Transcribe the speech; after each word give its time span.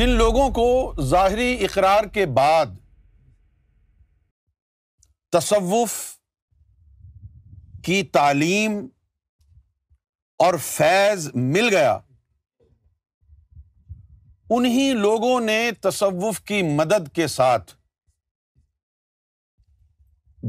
جن 0.00 0.08
لوگوں 0.18 0.48
کو 0.56 0.64
ظاہری 1.08 1.46
اقرار 1.64 2.04
کے 2.12 2.24
بعد 2.36 2.66
تصوف 5.32 5.92
کی 7.84 8.02
تعلیم 8.12 8.78
اور 10.44 10.54
فیض 10.68 11.28
مل 11.34 11.68
گیا 11.76 11.92
انہیں 14.56 14.94
لوگوں 15.02 15.38
نے 15.48 15.60
تصوف 15.88 16.40
کی 16.52 16.62
مدد 16.80 17.14
کے 17.16 17.26
ساتھ 17.36 17.74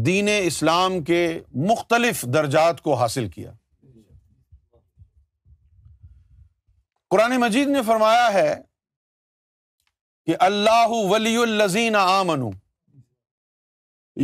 دین 0.06 0.30
اسلام 0.40 1.02
کے 1.12 1.22
مختلف 1.72 2.24
درجات 2.34 2.82
کو 2.82 2.94
حاصل 3.04 3.28
کیا 3.38 3.52
قرآن 7.12 7.38
مجید 7.48 7.68
نے 7.78 7.82
فرمایا 7.94 8.34
ہے 8.34 8.54
کہ 10.26 10.36
اللہ 10.48 10.88
ولی 11.10 11.36
الزین 11.42 11.96
آمن 12.00 12.42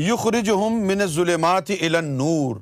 یخرج 0.08 0.50
ہم 0.64 0.82
من 0.88 1.06
ظلمات 1.14 1.70
النور 1.90 2.56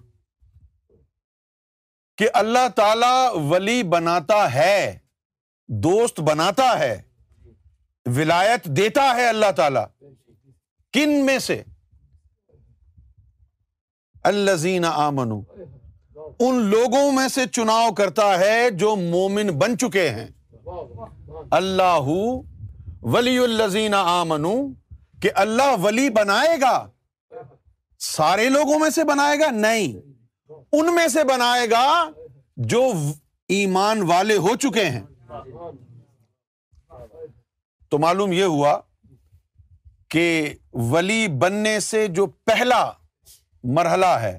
کہ 2.17 2.27
اللہ 2.41 2.67
تعالی 2.75 3.39
ولی 3.49 3.81
بناتا 3.93 4.43
ہے 4.53 4.77
دوست 5.83 6.19
بناتا 6.29 6.67
ہے 6.79 6.95
ولایت 8.15 8.65
دیتا 8.77 9.03
ہے 9.15 9.27
اللہ 9.27 9.51
تعالی 9.55 9.79
کن 10.93 11.25
میں 11.25 11.37
سے 11.47 11.61
اللہ 14.31 14.85
آمن 14.93 15.31
ان 16.45 16.61
لوگوں 16.69 17.11
میں 17.15 17.27
سے 17.33 17.45
چناؤ 17.53 17.91
کرتا 17.97 18.27
ہے 18.39 18.69
جو 18.83 18.95
مومن 18.99 19.49
بن 19.59 19.77
چکے 19.81 20.07
ہیں 20.09 20.27
اللہ 21.59 22.07
ولی 23.13 23.37
الزین 23.37 23.93
آ 23.97 24.23
منو 24.27 24.53
کہ 25.21 25.29
اللہ 25.43 25.75
ولی 25.83 26.09
بنائے 26.15 26.57
گا 26.61 26.75
سارے 28.11 28.49
لوگوں 28.49 28.79
میں 28.79 28.89
سے 28.95 29.03
بنائے 29.09 29.39
گا 29.39 29.49
نہیں 29.51 29.99
ان 30.77 30.93
میں 30.95 31.07
سے 31.07 31.23
بنائے 31.29 31.69
گا 31.71 31.85
جو 32.73 32.81
ایمان 33.57 34.01
والے 34.11 34.35
ہو 34.47 34.55
چکے 34.61 34.83
ہیں 34.89 35.01
تو 37.91 37.97
معلوم 37.99 38.31
یہ 38.31 38.43
ہوا 38.55 38.77
کہ 40.11 40.53
ولی 40.91 41.27
بننے 41.41 41.79
سے 41.79 42.05
جو 42.17 42.25
پہلا 42.45 42.83
مرحلہ 43.77 44.05
ہے 44.21 44.37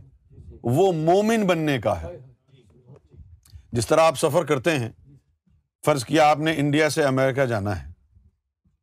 وہ 0.76 0.90
مومن 0.92 1.46
بننے 1.46 1.78
کا 1.80 2.00
ہے 2.02 2.16
جس 3.72 3.86
طرح 3.86 4.00
آپ 4.06 4.18
سفر 4.18 4.44
کرتے 4.46 4.78
ہیں 4.78 4.90
فرض 5.84 6.04
کیا 6.04 6.30
آپ 6.30 6.38
نے 6.38 6.52
انڈیا 6.58 6.88
سے 6.90 7.04
امیرکا 7.04 7.44
جانا 7.44 7.82
ہے 7.82 7.94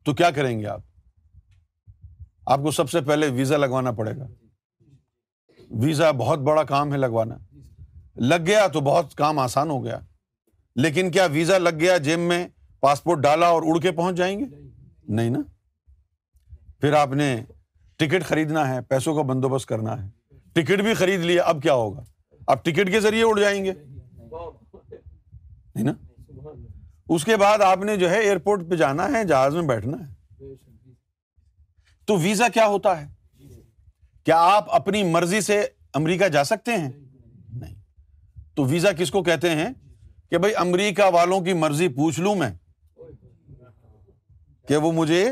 تو 0.04 0.14
کیا 0.14 0.30
کریں 0.36 0.58
گے 0.60 0.66
آپ 0.68 0.80
آپ 2.52 2.60
کو 2.62 2.70
سب 2.78 2.90
سے 2.90 3.00
پہلے 3.00 3.28
ویزا 3.34 3.56
لگوانا 3.56 3.90
پڑے 4.00 4.16
گا 4.16 4.26
ویزا 5.84 6.10
بہت 6.18 6.38
بڑا 6.48 6.62
کام 6.72 6.92
ہے 6.92 6.98
لگوانا 6.98 7.36
لگ 8.30 8.44
گیا 8.46 8.66
تو 8.72 8.80
بہت 8.88 9.14
کام 9.16 9.38
آسان 9.38 9.70
ہو 9.70 9.82
گیا 9.84 9.98
لیکن 10.82 11.10
کیا 11.10 11.24
ویزا 11.32 11.58
لگ 11.58 11.78
گیا 11.80 11.96
جیب 12.08 12.18
میں 12.20 12.46
پاسپورٹ 12.80 13.18
ڈالا 13.22 13.46
اور 13.54 13.62
اڑ 13.66 13.80
کے 13.82 13.92
پہنچ 14.02 14.16
جائیں 14.16 14.38
گے 14.40 14.44
نہیں 15.16 15.30
نا 15.30 15.38
پھر 16.80 16.92
آپ 16.98 17.12
نے 17.22 17.34
ٹکٹ 17.98 18.24
خریدنا 18.28 18.68
ہے 18.72 18.80
پیسوں 18.88 19.14
کا 19.16 19.22
بندوبست 19.32 19.68
کرنا 19.68 20.00
ہے 20.02 20.06
ٹکٹ 20.54 20.80
بھی 20.82 20.94
خرید 20.94 21.20
لیا 21.24 21.42
اب 21.52 21.62
کیا 21.62 21.74
ہوگا 21.74 22.04
آپ 22.52 22.64
ٹکٹ 22.64 22.90
کے 22.92 23.00
ذریعے 23.00 23.22
اڑ 23.24 23.38
جائیں 23.38 23.64
گے 23.64 23.72
نہیں 25.74 25.84
نا 25.84 25.92
اس 27.14 27.24
کے 27.24 27.36
بعد 27.36 27.58
آپ 27.62 27.82
نے 27.84 27.96
جو 27.96 28.08
ہے 28.10 28.18
ایئرپورٹ 28.20 28.60
پہ 28.70 28.76
جانا 28.76 29.06
ہے 29.12 29.22
جہاز 29.24 29.54
میں 29.54 29.62
بیٹھنا 29.66 29.96
ہے 29.98 30.52
تو 32.06 32.16
ویزا 32.20 32.46
کیا 32.54 32.66
ہوتا 32.68 33.00
ہے 33.00 33.06
کیا 34.28 34.38
آپ 34.54 34.70
اپنی 34.74 35.02
مرضی 35.10 35.40
سے 35.48 35.60
امریکہ 36.00 36.28
جا 36.36 36.42
سکتے 36.44 36.76
ہیں 36.76 36.88
نہیں 36.88 37.74
تو 38.56 38.64
ویزا 38.72 38.92
کس 39.00 39.10
کو 39.16 39.22
کہتے 39.28 39.50
ہیں 39.60 39.68
کہ 40.30 40.38
بھائی 40.44 40.54
امریکہ 40.64 41.08
والوں 41.14 41.40
کی 41.44 41.52
مرضی 41.64 41.88
پوچھ 42.00 42.18
لوں 42.26 42.34
میں 42.42 42.50
کہ 44.68 44.76
وہ 44.86 44.92
مجھے 44.98 45.24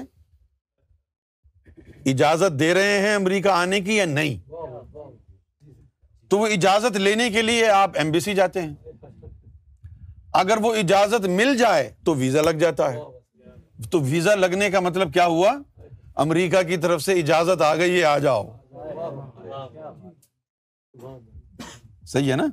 اجازت 2.14 2.58
دے 2.60 2.72
رہے 2.74 2.98
ہیں 3.06 3.14
امریکہ 3.14 3.48
آنے 3.54 3.80
کی 3.88 3.96
یا 3.96 4.04
نہیں 4.14 4.36
تو 6.30 6.38
وہ 6.38 6.46
اجازت 6.58 6.96
لینے 7.06 7.30
کے 7.30 7.42
لیے 7.42 7.68
آپ 7.84 7.98
ایمبیسی 8.04 8.34
جاتے 8.34 8.62
ہیں 8.62 8.74
اگر 10.40 10.58
وہ 10.62 10.74
اجازت 10.80 11.26
مل 11.38 11.56
جائے 11.56 11.90
تو 12.04 12.14
ویزا 12.14 12.42
لگ 12.42 12.58
جاتا 12.60 12.92
ہے 12.92 13.00
تو 13.90 14.00
ویزا 14.00 14.34
لگنے 14.34 14.70
کا 14.70 14.80
مطلب 14.80 15.12
کیا 15.14 15.26
ہوا 15.26 15.52
امریکہ 16.24 16.62
کی 16.68 16.76
طرف 16.76 17.02
سے 17.02 17.12
اجازت 17.20 17.62
آ 17.62 17.74
گئی 17.76 17.98
ہے 17.98 18.04
آ 18.04 18.16
جاؤ 18.26 18.48
صحیح 22.12 22.30
ہے 22.30 22.36
نا 22.36 22.46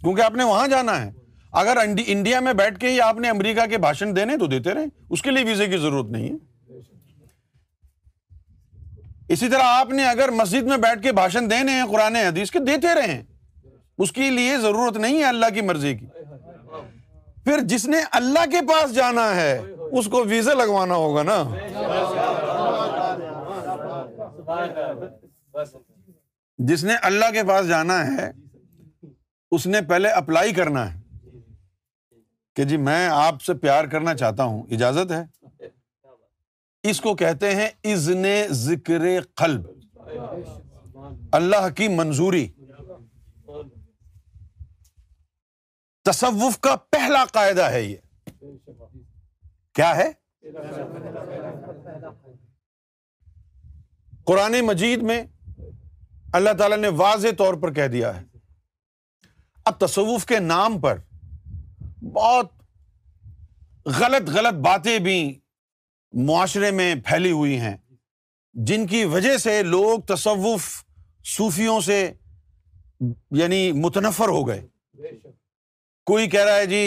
کیونکہ 0.00 0.22
آپ 0.22 0.34
نے 0.36 0.44
وہاں 0.44 0.66
جانا 0.68 1.00
ہے 1.04 1.10
اگر 1.60 1.76
انڈیا 2.06 2.40
میں 2.46 2.52
بیٹھ 2.52 2.78
کے 2.80 2.88
ہی 2.90 3.00
آپ 3.00 3.18
نے 3.20 3.28
امریکہ 3.30 3.66
کے 3.70 3.78
بھاشن 3.84 4.14
دینے 4.16 4.36
تو 4.38 4.46
دیتے 4.46 4.74
رہے 4.74 4.84
اس 5.16 5.22
کے 5.22 5.30
لیے 5.30 5.44
ویزے 5.44 5.66
کی 5.68 5.76
ضرورت 5.84 6.10
نہیں 6.12 6.28
ہے 6.28 6.36
اسی 9.34 9.48
طرح 9.48 9.74
آپ 9.78 9.90
نے 9.96 10.04
اگر 10.08 10.28
مسجد 10.40 10.66
میں 10.66 10.76
بیٹھ 10.82 11.02
کے 11.02 11.12
بھاشن 11.20 11.50
دینے 11.50 11.72
ہیں 11.72 11.86
قرآن 11.90 12.16
حدیث 12.16 12.50
کے 12.50 12.58
دیتے 12.66 12.94
رہے 12.94 13.22
اس 14.04 14.12
کے 14.18 14.30
لیے 14.30 14.56
ضرورت 14.62 14.96
نہیں 15.04 15.18
ہے 15.18 15.24
اللہ 15.28 15.50
کی 15.54 15.60
مرضی 15.70 15.94
کی 15.98 16.06
پھر 17.48 17.58
جس 17.68 17.86
نے 17.88 17.98
اللہ 18.16 18.44
کے 18.50 18.60
پاس 18.68 18.92
جانا 18.94 19.22
ہے 19.36 19.52
اس 19.98 20.06
کو 20.12 20.22
ویزا 20.28 20.54
لگوانا 20.54 20.94
ہوگا 21.02 21.22
نا 21.22 21.36
جس 26.68 26.84
نے 26.84 26.94
اللہ 27.10 27.30
کے 27.32 27.42
پاس 27.48 27.68
جانا 27.68 27.96
ہے 28.06 28.30
اس 29.56 29.66
نے 29.66 29.80
پہلے 29.88 30.08
اپلائی 30.20 30.52
کرنا 30.58 30.84
ہے 30.92 31.40
کہ 32.56 32.64
جی 32.72 32.76
میں 32.90 33.00
آپ 33.12 33.40
سے 33.42 33.54
پیار 33.64 33.84
کرنا 33.92 34.14
چاہتا 34.24 34.44
ہوں 34.50 34.62
اجازت 34.78 35.12
ہے 35.12 35.24
اس 36.90 37.00
کو 37.06 37.14
کہتے 37.24 37.54
ہیں 37.60 37.68
ازن 37.92 38.24
ذکر 38.66 39.06
قلب 39.42 40.14
اللہ 41.40 41.68
کی 41.76 41.88
منظوری 41.96 42.46
تصوف 46.10 46.58
کا 46.64 46.74
پہلا 46.90 47.24
قاعدہ 47.32 47.62
ہے 47.70 47.82
یہ 47.82 48.46
کیا 49.74 49.90
ہے 49.96 50.10
قرآن 54.26 54.58
مجید 54.66 55.02
میں 55.10 55.22
اللہ 56.38 56.52
تعالیٰ 56.58 56.76
نے 56.78 56.88
واضح 57.00 57.34
طور 57.38 57.54
پر 57.62 57.72
کہہ 57.80 57.86
دیا 57.96 58.14
ہے 58.20 58.24
اب 59.70 59.78
تصوف 59.86 60.24
کے 60.30 60.38
نام 60.46 60.78
پر 60.80 60.98
بہت 62.16 62.52
غلط 63.98 64.28
غلط 64.36 64.60
باتیں 64.68 64.98
بھی 65.08 65.18
معاشرے 66.28 66.70
میں 66.80 66.94
پھیلی 67.06 67.30
ہوئی 67.40 67.58
ہیں 67.66 67.76
جن 68.70 68.86
کی 68.94 69.04
وجہ 69.16 69.36
سے 69.44 69.62
لوگ 69.76 70.00
تصوف 70.14 70.68
صوفیوں 71.36 71.80
سے 71.90 72.00
یعنی 73.40 73.62
متنفر 73.84 74.28
ہو 74.38 74.46
گئے 74.48 74.66
کوئی 76.08 76.28
کہہ 76.30 76.44
رہا 76.44 76.56
ہے 76.56 76.66
جی 76.66 76.82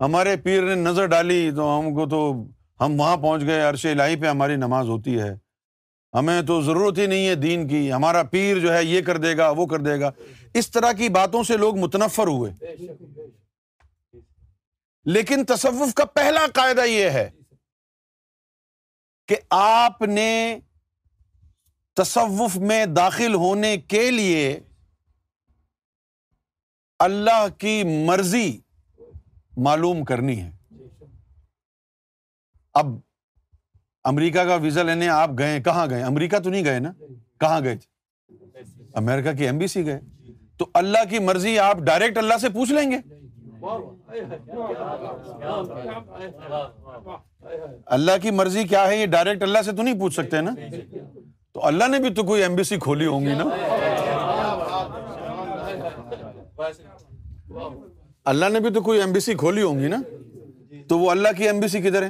ہمارے 0.00 0.34
پیر 0.44 0.62
نے 0.68 0.74
نظر 0.80 1.06
ڈالی 1.12 1.36
تو 1.56 1.68
ہم 1.78 1.94
کو 1.94 2.04
تو 2.08 2.18
ہم 2.80 2.98
وہاں 3.00 3.16
پہنچ 3.22 3.46
گئے 3.46 3.60
عرش 3.68 3.84
الہی 3.92 4.16
پہ 4.22 4.26
ہماری 4.28 4.56
نماز 4.64 4.88
ہوتی 4.94 5.18
ہے 5.20 5.28
ہمیں 6.14 6.40
تو 6.48 6.60
ضرورت 6.66 6.98
ہی 6.98 7.06
نہیں 7.12 7.26
ہے 7.28 7.34
دین 7.44 7.66
کی 7.68 7.80
ہمارا 7.92 8.22
پیر 8.34 8.58
جو 8.66 8.74
ہے 8.74 8.82
یہ 8.84 9.00
کر 9.08 9.16
دے 9.24 9.36
گا 9.36 9.48
وہ 9.60 9.66
کر 9.72 9.80
دے 9.88 9.98
گا 10.00 10.10
اس 10.62 10.70
طرح 10.70 10.92
کی 11.00 11.08
باتوں 11.16 11.42
سے 11.52 11.56
لوگ 11.64 11.78
متنفر 11.84 12.26
ہوئے 12.34 12.52
لیکن 15.16 15.44
تصوف 15.54 15.94
کا 15.96 16.04
پہلا 16.20 16.46
قاعدہ 16.60 16.84
یہ 16.92 17.10
ہے 17.20 17.28
کہ 19.28 19.36
آپ 19.64 20.00
نے 20.20 20.30
تصوف 22.02 22.56
میں 22.70 22.84
داخل 23.02 23.34
ہونے 23.48 23.76
کے 23.94 24.10
لیے 24.10 24.58
اللہ 27.04 27.42
کی 27.58 27.82
مرضی 28.06 28.48
معلوم 29.64 30.02
کرنی 30.08 30.40
ہے 30.42 30.50
اب 32.80 32.94
امریکہ 34.10 34.42
کا 34.48 34.54
ویزا 34.62 34.82
لینے 34.82 35.08
آپ 35.08 35.30
گئے 35.38 35.60
کہاں 35.62 35.86
گئے 35.90 36.02
امریکہ 36.02 36.38
تو 36.44 36.50
نہیں 36.50 36.64
گئے 36.64 36.78
نا 36.80 36.92
کہاں 37.40 37.60
گئے 37.64 37.76
تھے 37.76 38.88
امریکہ 38.98 39.32
کی 39.38 39.44
ایم 39.46 39.58
بی 39.58 39.66
سی 39.72 39.84
گئے 39.86 40.00
تو 40.58 40.66
اللہ 40.80 41.04
کی 41.10 41.18
مرضی 41.26 41.58
آپ 41.64 41.78
ڈائریکٹ 41.88 42.18
اللہ 42.18 42.38
سے 42.40 42.48
پوچھ 42.58 42.72
لیں 42.72 42.90
گے 42.90 42.98
اللہ 47.98 48.16
کی 48.22 48.30
مرضی 48.40 48.64
کیا 48.72 48.86
ہے 48.88 48.96
یہ 48.96 49.06
ڈائریکٹ 49.16 49.42
اللہ 49.42 49.62
سے 49.64 49.72
تو 49.76 49.82
نہیں 49.82 49.98
پوچھ 50.00 50.14
سکتے 50.14 50.40
نا 50.48 50.54
تو 51.54 51.64
اللہ 51.66 51.88
نے 51.92 51.98
بھی 52.06 52.14
تو 52.14 52.22
کوئی 52.30 52.42
ایم 52.42 52.54
بی 52.56 52.62
سی 52.70 52.76
کھولی 52.86 53.06
ہوں 53.12 53.26
گی 53.26 53.34
نا 53.42 53.48
اللہ 58.30 58.48
نے 58.52 58.60
بھی 58.60 58.70
تو 58.74 58.80
کوئی 58.82 59.00
ایم 59.00 59.12
بی 59.12 59.20
سی 59.20 59.34
کھولی 59.38 59.62
ہوں 59.62 59.78
گی 59.80 59.88
نا 59.88 59.96
تو 60.88 60.98
وہ 60.98 61.10
اللہ 61.10 61.28
کی 61.36 61.44
ایم 61.46 61.60
بی 61.60 61.68
سی 61.68 61.80
کدھر 61.82 62.06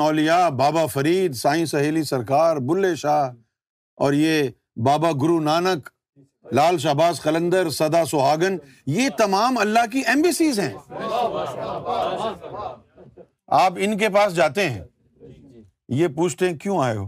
اولیا 0.00 0.48
بابا 0.58 0.84
فرید 0.92 1.32
سائیں 1.34 1.64
سہیلی 1.66 2.02
سرکار 2.10 2.56
بلے 2.68 2.94
شاہ 2.96 3.28
اور 4.04 4.12
یہ 4.12 4.48
بابا 4.84 5.10
گرو 5.22 5.40
نانک 5.40 5.88
لال 6.54 6.78
شہباز 6.78 7.20
قلندر 7.22 7.70
سدا 7.78 8.04
سہاگن 8.10 8.56
یہ 8.86 9.08
تمام 9.18 9.58
اللہ 9.58 9.86
کی 9.92 10.02
ایمبیسیز 10.08 10.58
ہیں 10.60 10.72
آپ 13.62 13.72
ان 13.84 13.96
کے 13.98 14.08
پاس 14.14 14.34
جاتے 14.36 14.68
ہیں 14.70 14.82
یہ 15.96 16.08
پوچھتے 16.16 16.48
ہیں 16.48 16.56
کیوں 16.58 16.78
آئے 16.82 16.96
ہو 16.96 17.06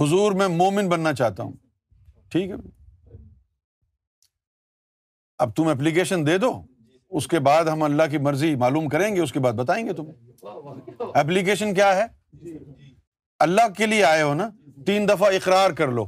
حضور 0.00 0.32
میں 0.40 0.46
مومن 0.54 0.88
بننا 0.88 1.12
چاہتا 1.14 1.42
ہوں 1.42 1.52
ٹھیک 2.30 2.50
ہے 2.50 2.54
اب 5.44 5.54
تم 5.56 5.68
اپلیکیشن 5.68 6.26
دے 6.26 6.36
دو 6.38 6.50
اس 7.18 7.26
کے 7.28 7.38
بعد 7.46 7.64
ہم 7.72 7.82
اللہ 7.82 8.02
کی 8.10 8.18
مرضی 8.26 8.54
معلوم 8.62 8.88
کریں 8.88 9.14
گے 9.16 9.20
اس 9.20 9.32
کے 9.32 9.40
بعد 9.40 9.52
بتائیں 9.62 9.84
گے 9.86 9.92
تم 9.94 11.06
اپلیکیشن 11.22 11.74
کیا 11.74 11.94
ہے 11.96 12.06
اللہ 13.46 13.68
کے 13.76 13.86
لیے 13.86 14.04
آئے 14.04 14.22
ہو 14.22 14.32
نا 14.34 14.48
تین 14.86 15.08
دفعہ 15.08 15.32
اقرار 15.34 15.70
کر 15.78 15.92
لو 15.92 16.04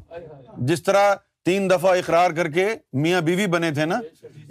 جس 0.70 0.82
طرح 0.82 1.14
تین 1.44 1.70
دفعہ 1.70 1.94
اقرار 1.99 2.31
کر 2.37 2.49
کے 2.52 2.67
میاں 3.05 3.20
بیوی 3.29 3.46
بنے 3.56 3.70
تھے 3.75 3.85
نا 3.93 4.00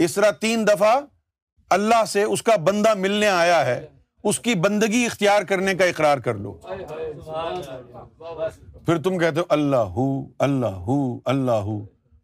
اس 0.05 0.13
طرح 0.13 0.31
تین 0.41 0.65
دفعہ 0.67 0.95
اللہ 1.77 2.03
سے 2.07 2.23
اس 2.23 2.43
کا 2.43 2.55
بندہ 2.65 2.93
ملنے 2.97 3.27
آیا 3.29 3.65
ہے 3.65 3.79
اس 4.29 4.37
کی 4.45 4.53
بندگی 4.63 4.97
اختیار 5.05 5.43
کرنے 5.49 5.73
کا 5.81 5.85
اقرار 5.91 6.17
کر 6.23 6.35
لو 6.45 6.49
پھر 8.85 9.01
تم 9.03 9.13
کہتے 9.19 9.37
ہو 9.39 9.45
اللہ 9.55 9.83
ہو 9.97 10.05
اللہ 10.47 10.73
ہو 10.87 10.95
اللہ 11.33 11.59
ہو 11.67 11.75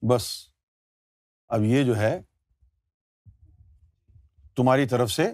بس 0.10 0.26
اب 1.56 1.60
یہ 1.66 1.80
جو 1.90 1.96
ہے 1.98 2.12
تمہاری 4.56 4.86
طرف 4.96 5.10
سے 5.12 5.26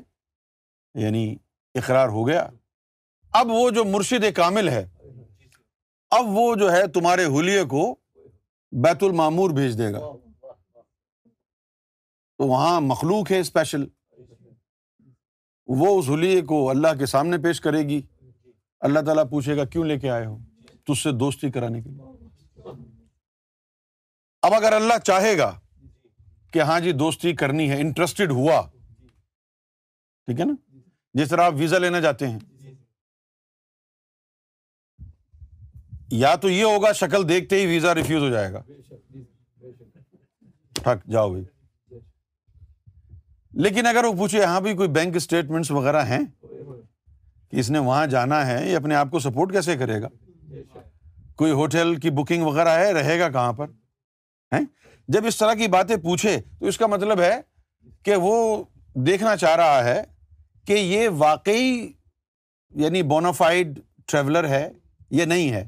یعنی 1.06 1.24
اقرار 1.82 2.08
ہو 2.18 2.22
گیا 2.28 2.44
اب 3.42 3.46
وہ 3.52 3.66
جو 3.80 3.84
مرشد 3.96 4.24
کامل 4.36 4.66
ہے 4.70 4.84
اب 6.20 6.30
وہ 6.38 6.46
جو 6.64 6.68
ہے 6.72 6.84
تمہارے 6.94 7.24
ہولیے 7.36 7.64
کو 7.76 7.84
بیت 8.84 9.02
المامور 9.04 9.50
بھیج 9.62 9.72
دے 9.78 9.90
گا 9.94 10.00
تو 12.38 12.44
وہاں 12.48 12.76
مخلوق 12.92 13.26
ہے 13.32 13.40
اسپیشل 13.40 13.84
وہ 15.78 15.88
اس 15.98 16.10
حلیے 16.10 16.42
کو 16.50 16.60
اللہ 16.70 16.94
کے 17.00 17.06
سامنے 17.06 17.38
پیش 17.44 17.60
کرے 17.62 17.82
گی 17.88 18.02
اللہ 18.88 19.00
تعالیٰ 19.06 19.24
پوچھے 19.30 19.56
گا 19.58 19.66
کیوں 19.74 19.84
لے 19.86 19.98
کے 20.00 20.10
آئے 20.10 20.26
ہو 20.26 20.38
تج 20.88 20.98
سے 21.02 21.12
دوستی 21.24 21.50
کرانے 21.52 21.82
کے 21.82 21.90
لیے 21.90 22.72
اب 24.48 24.54
اگر 24.54 24.74
اللہ 24.74 24.98
چاہے 25.06 25.38
گا 25.38 25.52
کہ 26.54 26.62
ہاں 26.70 26.80
جی 26.86 26.92
دوستی 27.04 27.34
کرنی 27.42 27.70
ہے 27.70 27.80
انٹرسٹڈ 27.82 28.32
ہوا 28.40 28.62
ٹھیک 28.72 30.40
ہے 30.40 30.46
نا 30.46 30.54
جس 31.22 31.30
طرح 31.30 31.46
آپ 31.52 31.54
ویزا 31.58 31.78
لینا 31.78 32.00
جاتے 32.08 32.28
ہیں 32.28 32.40
یا 36.24 36.36
تو 36.42 36.50
یہ 36.50 36.64
ہوگا 36.64 36.92
شکل 37.04 37.28
دیکھتے 37.30 37.60
ہی 37.62 37.66
ویزا 37.74 37.96
ریفیوز 37.96 38.24
ہو 38.24 38.30
جائے 38.30 38.52
گا 38.54 38.64
تھک 40.82 41.06
جاؤ 41.12 41.30
بھائی 41.30 41.46
لیکن 43.64 43.86
اگر 43.86 44.04
وہ 44.06 44.12
پوچھے 44.18 44.40
یہاں 44.40 44.60
بھی 44.62 44.74
کوئی 44.78 44.90
بینک 44.98 45.16
اسٹیٹمنٹس 45.16 45.70
وغیرہ 45.72 46.02
ہیں 46.06 46.20
کہ 47.52 47.60
اس 47.60 47.70
نے 47.72 47.80
وہاں 47.88 48.06
جانا 48.08 48.46
ہے 48.48 48.60
یہ 48.70 48.76
اپنے 48.76 48.96
آپ 48.96 49.10
کو 49.12 49.20
سپورٹ 49.20 49.52
کیسے 49.54 49.76
کرے 49.78 50.02
گا 50.02 50.08
کوئی 51.38 51.52
ہوٹل 51.62 51.96
کی 52.06 52.10
بکنگ 52.22 52.44
وغیرہ 52.46 52.76
ہے 52.80 52.92
رہے 53.00 53.20
گا 53.20 53.30
کہاں 53.32 53.52
پر 53.60 54.60
جب 55.16 55.26
اس 55.28 55.38
طرح 55.38 55.54
کی 55.62 55.68
باتیں 55.76 55.96
پوچھے 56.04 56.38
تو 56.60 56.66
اس 56.68 56.78
کا 56.78 56.88
مطلب 56.94 57.22
ہے 57.22 57.34
کہ 58.06 58.16
وہ 58.28 58.34
دیکھنا 59.08 59.36
چاہ 59.44 59.56
رہا 59.56 59.84
ہے 59.86 60.02
کہ 60.68 60.74
یہ 60.74 61.08
واقعی 61.18 61.70
یعنی 62.84 63.02
بونافائڈ 63.14 63.80
ٹریولر 64.12 64.48
ہے 64.50 64.68
یا 65.20 65.26
نہیں 65.36 65.50
ہے 65.54 65.64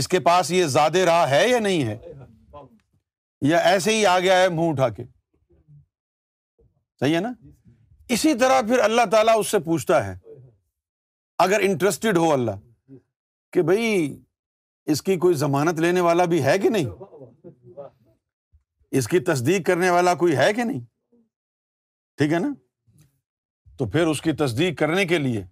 اس 0.00 0.08
کے 0.08 0.20
پاس 0.30 0.50
یہ 0.60 0.66
زیادہ 0.78 0.98
راہ 1.14 1.28
ہے 1.30 1.46
یا 1.48 1.58
نہیں 1.68 1.84
ہے 1.86 1.96
یا 3.50 3.58
ایسے 3.74 3.96
ہی 3.98 4.06
آ 4.06 4.18
گیا 4.20 4.40
ہے 4.42 4.48
منہ 4.48 4.68
اٹھا 4.68 4.88
کے 4.96 5.04
صحیح 7.00 7.14
ہے 7.16 7.20
نا 7.20 7.32
اسی 8.14 8.32
طرح 8.38 8.60
پھر 8.68 8.78
اللہ 8.84 9.04
تعالیٰ 9.10 9.36
اس 9.38 9.50
سے 9.50 9.58
پوچھتا 9.64 10.04
ہے 10.06 10.16
اگر 11.44 11.60
انٹرسٹڈ 11.62 12.16
ہو 12.18 12.32
اللہ 12.32 12.56
کہ 13.52 13.62
بھائی 13.68 13.88
اس 14.94 15.02
کی 15.02 15.16
کوئی 15.24 15.34
ضمانت 15.42 15.80
لینے 15.80 16.00
والا 16.06 16.24
بھی 16.32 16.42
ہے 16.44 16.56
کہ 16.58 16.68
نہیں 16.68 17.56
اس 19.00 19.06
کی 19.08 19.18
تصدیق 19.30 19.66
کرنے 19.66 19.90
والا 19.90 20.14
کوئی 20.22 20.36
ہے 20.36 20.52
کہ 20.56 20.64
نہیں 20.64 20.80
ٹھیک 22.18 22.32
ہے 22.32 22.38
نا 22.46 22.52
تو 23.78 23.86
پھر 23.96 24.06
اس 24.12 24.20
کی 24.22 24.32
تصدیق 24.44 24.78
کرنے 24.78 25.04
کے 25.06 25.18
لیے 25.18 25.44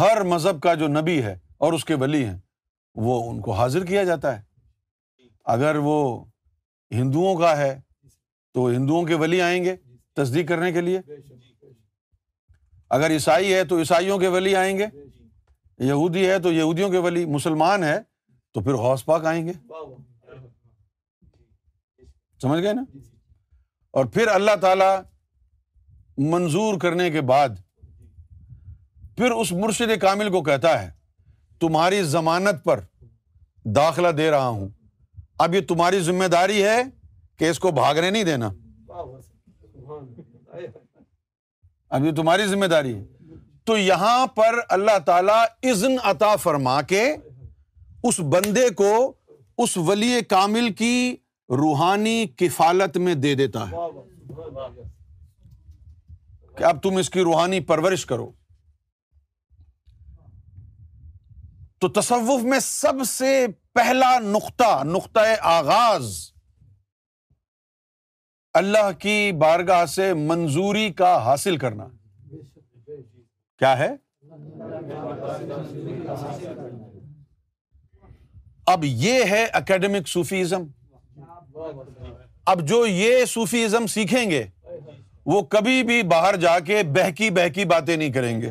ہر 0.00 0.20
مذہب 0.34 0.60
کا 0.62 0.74
جو 0.82 0.88
نبی 0.88 1.22
ہے 1.22 1.36
اور 1.66 1.72
اس 1.72 1.84
کے 1.84 1.94
ولی 2.02 2.24
ہیں 2.24 2.38
وہ 3.06 3.18
ان 3.30 3.40
کو 3.42 3.52
حاضر 3.60 3.84
کیا 3.86 4.04
جاتا 4.04 4.36
ہے 4.36 4.42
اگر 5.56 5.76
وہ 5.88 5.96
ہندوؤں 6.94 7.36
کا 7.40 7.56
ہے 7.56 7.70
تو 8.54 8.66
ہندوؤں 8.70 9.06
کے 9.06 9.14
ولی 9.24 9.40
آئیں 9.42 9.62
گے 9.64 9.76
تصدیق 10.22 10.48
کرنے 10.48 10.70
کے 10.72 10.80
لیے 10.80 11.00
اگر 12.96 13.10
عیسائی 13.16 13.52
ہے 13.54 13.62
تو 13.72 13.78
عیسائیوں 13.78 14.18
کے 14.18 14.28
ولی 14.36 14.54
آئیں 14.56 14.78
گے 14.78 14.86
یہودی 15.88 16.26
ہے 16.28 16.38
تو 16.44 16.52
یہودیوں 16.52 16.88
کے 16.90 16.98
ولی 17.04 17.24
مسلمان 17.36 17.82
ہے 17.84 17.98
تو 18.54 18.60
پھر 18.68 18.74
پھر 18.84 19.04
پاک 19.06 19.24
آئیں 19.32 19.46
گے 19.46 19.52
سمجھ 22.42 22.60
گئے 22.62 22.72
نا 22.72 22.82
جی، 22.92 22.98
جی، 22.98 23.04
جی۔ 23.04 23.16
اور 23.98 24.04
اللہ 24.34 24.56
تعالی 24.60 24.90
منظور 26.32 26.78
کرنے 26.84 27.10
کے 27.16 27.20
بعد 27.32 27.56
پھر 29.16 29.30
اس 29.42 29.52
مرشد 29.62 29.96
کامل 30.00 30.30
کو 30.36 30.42
کہتا 30.48 30.72
ہے 30.82 30.90
تمہاری 31.64 32.02
ضمانت 32.16 32.62
پر 32.64 32.80
داخلہ 33.80 34.08
دے 34.22 34.30
رہا 34.30 34.48
ہوں 34.60 34.68
اب 35.46 35.54
یہ 35.54 35.60
تمہاری 35.68 36.00
ذمہ 36.10 36.26
داری 36.34 36.62
ہے 36.64 36.76
کہ 37.38 37.50
اس 37.50 37.58
کو 37.66 37.70
بھاگنے 37.80 38.10
نہیں 38.10 38.24
دینا 38.32 38.50
اب 41.96 42.04
یہ 42.04 42.10
تمہاری 42.16 42.46
ذمہ 42.46 42.66
داری 42.70 42.94
ہے 42.94 43.04
تو 43.66 43.76
یہاں 43.78 44.26
پر 44.34 44.58
اللہ 44.76 44.98
تعالی 45.06 45.68
اذن 45.70 45.96
عطا 46.10 46.34
فرما 46.42 46.80
کے 46.92 47.02
اس 48.08 48.20
بندے 48.34 48.68
کو 48.76 48.92
اس 49.62 49.76
ولی 49.86 50.18
کامل 50.28 50.72
کی 50.78 50.94
روحانی 51.60 52.24
کفالت 52.38 52.96
میں 53.06 53.14
دے 53.24 53.34
دیتا 53.40 53.64
ہے 53.70 54.56
کہ 56.58 56.64
اب 56.70 56.82
تم 56.82 56.96
اس 57.00 57.10
کی 57.10 57.20
روحانی 57.28 57.60
پرورش 57.70 58.04
کرو 58.06 58.30
تو 61.80 61.88
تصوف 62.00 62.42
میں 62.52 62.58
سب 62.62 63.04
سے 63.08 63.34
پہلا 63.74 64.18
نقطہ 64.24 64.70
نقطۂ 64.84 65.34
آغاز 65.50 66.10
اللہ 68.58 68.88
کی 68.98 69.32
بارگاہ 69.38 69.84
سے 69.94 70.06
منظوری 70.20 70.88
کا 70.98 71.10
حاصل 71.24 71.56
کرنا 71.64 71.84
کیا 73.58 73.72
ہے 73.78 73.88
اب 78.72 78.84
یہ 79.02 79.22
ہے 79.30 79.44
اکیڈمک 79.60 80.08
صوفیزم 80.12 80.64
ازم 81.20 81.78
اب 82.54 82.66
جو 82.68 82.84
یہ 82.86 83.24
سوفی 83.34 83.62
ازم 83.64 83.86
سیکھیں 83.94 84.30
گے 84.30 84.44
وہ 85.34 85.40
کبھی 85.54 85.82
بھی 85.90 86.00
باہر 86.14 86.36
جا 86.46 86.58
کے 86.70 86.82
بہکی 86.94 87.28
بہکی 87.40 87.64
باتیں 87.74 87.96
نہیں 87.96 88.12
کریں 88.12 88.40
گے 88.40 88.50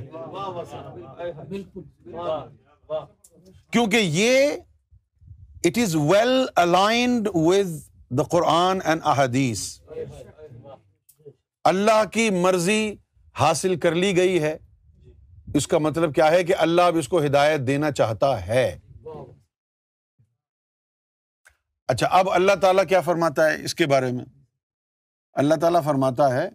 کیونکہ 3.72 3.98
یہ 4.22 4.56
it 5.66 5.78
is 5.84 5.96
well 6.12 6.34
aligned 6.66 7.28
with 7.36 7.76
the 8.18 8.24
Quran 8.36 8.80
and 8.86 9.02
احادیث 9.16 9.68
اللہ 11.70 12.04
کی 12.12 12.30
مرضی 12.42 12.84
حاصل 13.40 13.76
کر 13.80 13.96
لی 13.96 14.16
گئی 14.18 14.42
ہے 14.42 14.56
اس 15.60 15.66
کا 15.74 15.78
مطلب 15.86 16.14
کیا 16.16 16.30
ہے 16.32 16.44
کہ 16.50 16.56
اللہ 16.66 16.82
اب 16.92 16.98
اس 16.98 17.08
کو 17.14 17.22
ہدایت 17.26 17.66
دینا 17.68 17.90
چاہتا 18.00 18.30
ہے 18.48 18.64
اچھا 21.94 22.08
اب 22.20 22.30
اللہ 22.38 22.56
تعالیٰ 22.62 22.84
کیا 22.90 23.02
فرماتا 23.10 23.50
ہے 23.50 23.64
اس 23.66 23.76
کے 23.82 23.88
بارے 23.94 24.12
میں 24.12 24.26
اللہ 25.44 25.60
تعالیٰ 25.62 25.84
فرماتا 25.84 26.34
ہے 26.36 26.50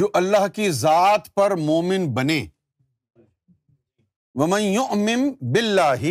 جو 0.00 0.06
اللہ 0.22 0.46
کی 0.54 0.70
ذات 0.86 1.34
پر 1.34 1.56
مومن 1.70 2.12
بنے 2.20 2.44
ومن 4.40 4.60
یؤمن 4.62 5.20
باللہ 5.54 6.06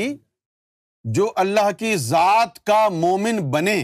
جو 1.16 1.32
اللہ 1.44 1.70
کی 1.80 1.96
ذات 2.04 2.64
کا 2.66 2.88
مومن 3.00 3.40
بنے 3.52 3.78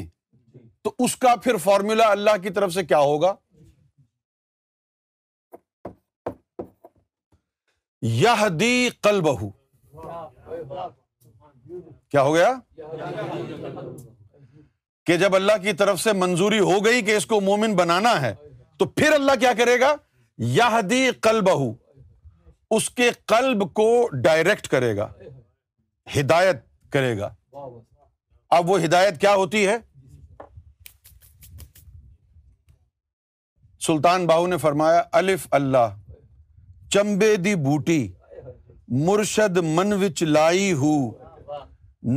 تو 0.83 0.91
اس 1.05 1.15
کا 1.23 1.35
پھر 1.43 1.57
فارمولا 1.63 2.07
اللہ 2.11 2.37
کی 2.43 2.49
طرف 2.57 2.73
سے 2.73 2.83
کیا 2.91 2.99
ہوگا 2.99 3.33
دی 8.59 8.71
کل 9.03 9.19
بہو 9.21 9.49
کیا 12.11 12.21
ہو 12.21 12.33
گیا 12.35 12.53
کہ 15.05 15.17
جب 15.17 15.35
اللہ 15.35 15.57
کی 15.63 15.73
طرف 15.81 15.99
سے 15.99 16.13
منظوری 16.21 16.59
ہو 16.71 16.83
گئی 16.85 17.01
کہ 17.05 17.15
اس 17.15 17.25
کو 17.33 17.41
مومن 17.49 17.75
بنانا 17.75 18.19
ہے 18.21 18.33
تو 18.79 18.85
پھر 18.89 19.13
اللہ 19.13 19.39
کیا 19.39 19.51
کرے 19.57 19.79
گا 19.79 19.95
یہ 20.59 20.81
دی 20.89 21.05
کل 21.21 21.41
بہو 21.49 21.71
اس 22.75 22.89
کے 22.99 23.09
قلب 23.27 23.61
کو 23.73 23.85
ڈائریکٹ 24.23 24.67
کرے 24.69 24.95
گا 24.97 25.07
ہدایت 26.19 26.57
کرے 26.93 27.17
گا 27.19 27.29
اب 28.57 28.69
وہ 28.69 28.79
ہدایت 28.83 29.19
کیا 29.21 29.33
ہوتی 29.35 29.65
ہے 29.67 29.77
سلطان 33.85 34.25
باہو 34.27 34.47
نے 34.47 34.57
فرمایا 34.61 35.01
الف 35.19 35.47
اللہ 35.59 35.95
چمبے 36.93 37.35
دی 37.43 37.55
بوٹی 37.65 38.07
مرشد 39.07 39.57
من 39.65 39.93
وچ 40.03 40.23
لائی 40.23 40.71
ہو 40.81 40.93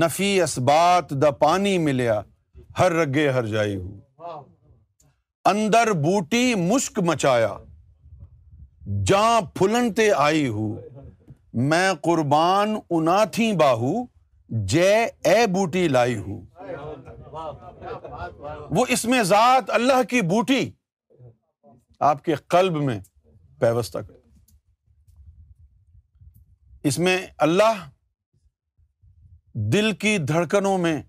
نفی 0.03 0.31
اسبات 0.43 1.11
دا 1.23 1.31
پانی 1.45 1.77
ملیا 1.89 2.21
ہر 2.79 2.93
رگے 2.93 3.29
ہر 3.39 3.47
جائی 3.57 3.77
ہو 3.77 4.41
اندر 5.51 5.93
بوٹی 6.03 6.55
مشک 6.71 6.99
مچایا 7.09 7.55
جا 9.07 9.41
تے 9.97 10.11
آئی 10.17 10.47
ہو 10.49 10.67
میں 11.69 11.89
قربان 12.03 12.75
انا 12.91 13.23
تھی 13.33 13.51
باہو 13.61 13.93
جے 14.73 14.91
اے 15.31 15.47
بوٹی 15.55 15.87
لائی 15.89 16.17
ہو 16.17 16.39
وہ 18.79 18.85
اس 18.97 19.05
میں 19.13 19.23
ذات 19.33 19.71
اللہ 19.79 20.03
کی 20.09 20.21
بوٹی 20.31 20.65
آپ 22.11 22.23
کے 22.25 22.35
قلب 22.55 22.77
میں 22.83 22.99
پیوستہ 23.61 23.99
کر 24.07 24.19
اس 26.91 26.99
میں 26.99 27.19
اللہ 27.49 27.85
دل 29.73 29.93
کی 30.05 30.17
دھڑکنوں 30.29 30.77
میں 30.87 31.01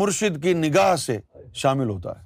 مرشد 0.00 0.42
کی 0.42 0.52
نگاہ 0.66 0.94
سے 1.06 1.18
شامل 1.62 1.88
ہوتا 1.88 2.18
ہے 2.20 2.25